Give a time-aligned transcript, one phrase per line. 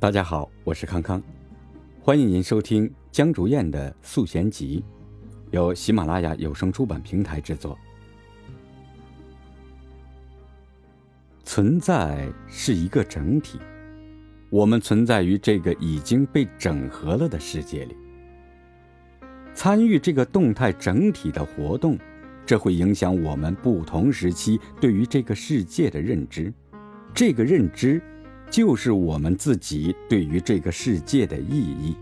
[0.00, 1.22] 大家好，我是康康，
[2.00, 4.82] 欢迎您收听江竹燕的《素贤集》，
[5.54, 7.78] 由喜马拉雅有声出版平台制作。
[11.44, 13.60] 存在是一个整体，
[14.48, 17.94] 我们存在于这个已经被整合了的世界里。
[19.52, 21.98] 参与这个动态整体的活动，
[22.46, 26.50] 这会影响我们不同时期对于这个世界的认知。
[27.12, 28.00] 这个认知，
[28.50, 31.96] 就是我们自己对于这个世界的意义。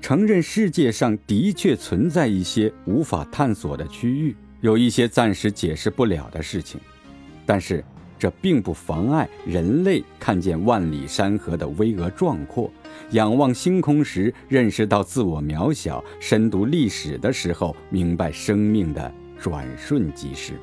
[0.00, 6.80] 承认世界上的确存在一些无法探索的区域，有一些暂时解释不了的事情，
[7.46, 7.82] 但是
[8.18, 12.70] 这并不妨碍人类看见万里山河的巍峨壮阔，
[13.10, 20.54] 仰望星空时认识到自我渺小，深读历史的时候明白生命的转瞬即逝。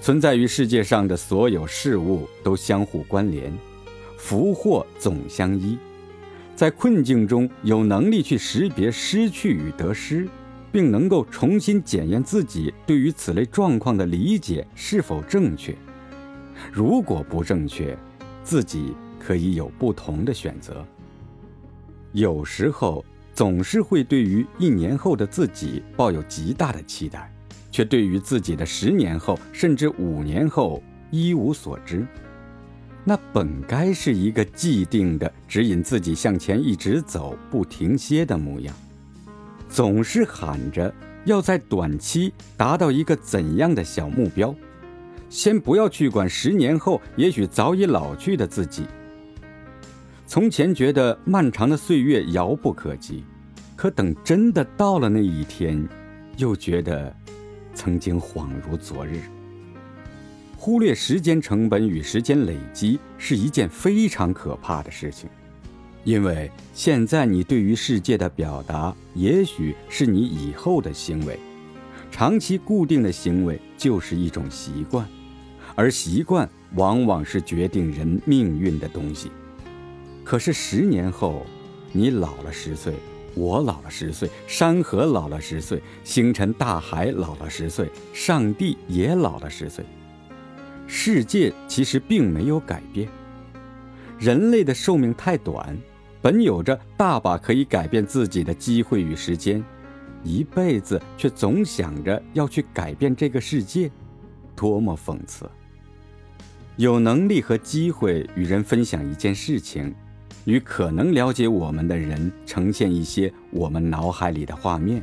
[0.00, 3.52] 存在于世界上的所有事物都相互关联，
[4.16, 5.76] 福祸总相依。
[6.54, 10.28] 在困境中有能力去识别失去与得失，
[10.72, 15.76] 并能够重新检验自己对于此类状况的理解是否正确。
[16.72, 17.96] 如果不正确，
[18.42, 20.84] 自己可以有不同的选择。
[22.12, 23.04] 有时候
[23.34, 27.32] 总是会对于一年后的自己抱有极大的期待。
[27.70, 32.06] 却对于自己的十年后，甚至五年后一无所知，
[33.04, 38.74] 那本该是一个既定的指引自己向前一直走不停歇的模样，
[39.68, 40.92] 总是喊着
[41.24, 44.54] 要在短期达到一个怎样的小目标，
[45.28, 48.86] 先不要去管十年后也许早已老去的自己。
[50.26, 53.24] 从前觉得漫长的岁月遥不可及，
[53.76, 55.86] 可等真的到了那一天，
[56.36, 57.14] 又觉得。
[57.78, 59.20] 曾经恍如昨日，
[60.56, 65.30] 忽略时间成本与时间累积是一件非常可怕的事情，
[66.02, 71.38] 因为现在你对于世界的表达，也许是你以后的行为。
[72.10, 75.08] 长期固定的行为就是一种习惯，
[75.76, 79.30] 而习惯往往是决定人命运的东西。
[80.24, 81.46] 可是十年后，
[81.92, 82.92] 你老了十岁。
[83.34, 89.84] 我老了十岁，山河老了十岁，星辰大海老了十岁，上帝也老了十岁。
[90.86, 93.08] 世界其实并没有改变，
[94.18, 95.76] 人类的寿命太短，
[96.20, 99.62] 本有着大把可以改变自己的机会与时间，
[100.24, 103.90] 一辈子却总想着要去改变这个世界，
[104.56, 105.48] 多么讽刺！
[106.76, 109.94] 有能力和机会与人分享一件事情。
[110.44, 115.02] 与可能了解我们的人呈现一些我们脑海里的画面，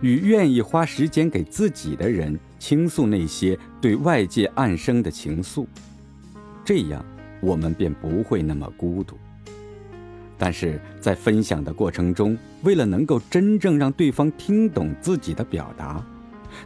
[0.00, 5.66] 与愿意花时间给自己的人倾诉那些对外界暗生的情愫，
[6.64, 7.04] 这样
[7.40, 9.16] 我们便不会那么孤独。
[10.38, 16.04] 但是在分享的过程中，为了能够真正让对方听懂自己的表达，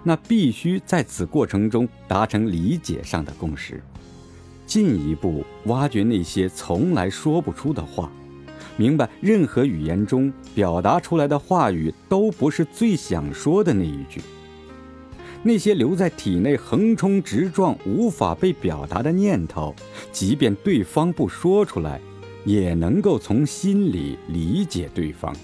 [0.03, 3.81] 那必须在此过程中达成理解上的共识。
[4.71, 8.09] 进一步挖掘那些从来说不出的话，
[8.77, 14.21] 明白任何语言中表达出来的话语都不是最想说的那一句。
[15.43, 19.75] 那些留在体内横冲直撞、无法被表达的念头，
[20.13, 22.01] 即便对方不说出来，
[22.45, 25.35] 也能够从心里理解对方。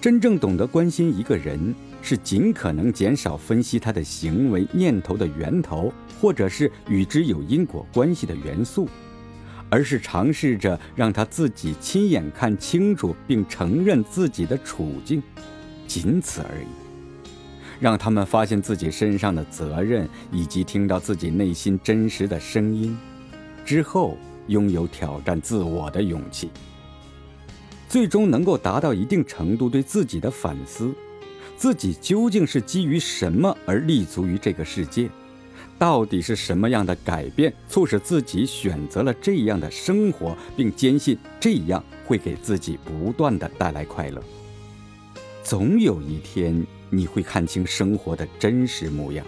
[0.00, 1.74] 真正懂得关心一个人。
[2.02, 8.88] 是尽可能减少分析他的行为念头的源头，或者是与之有因果关系的元素，
[9.68, 15.22] 而是尝试着让他自己亲眼看清楚并承认自己的处境，
[15.86, 16.66] 仅此而已。
[17.78, 22.96] 让他们发现自己身上的责任，以及听到自己内心真实的声音，
[23.64, 24.18] 之后
[24.48, 26.50] 拥有挑战自我的勇气，
[27.88, 30.94] 最终能够达到一定程度对自己的反思。
[31.60, 35.10] 自己究竟是基于什么而立足于这个世界？
[35.78, 44.22] 到底是什么样的改变促使自己选择了这样的生活，并坚信这样会给自己不断的带来快乐？
[45.44, 49.26] 总有一天你会看清生活的真实模样，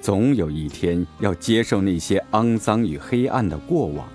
[0.00, 4.08] 总有一天要接受那些肮脏与黑暗的过往，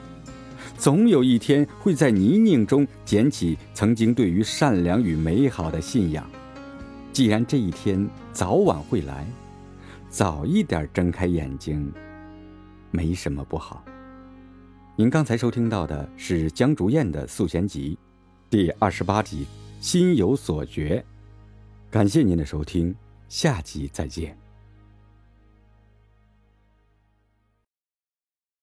[0.78, 6.25] 总有一天会在泥泞中捡起曾经对于善良与美好的信仰。
[7.13, 9.24] 既然这一天早晚会来，
[10.10, 11.94] 早一点睁开眼睛，
[12.89, 13.86] 没什么不好。
[14.95, 17.95] 您刚才收听到的是江竹燕的《素贤集》
[18.50, 19.45] 第二十八集
[19.86, 21.06] 《心有所觉》，
[21.92, 22.95] 感谢您的收听，
[23.30, 24.43] 下集再见。